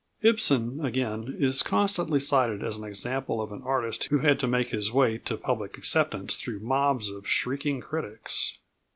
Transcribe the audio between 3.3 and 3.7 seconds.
of an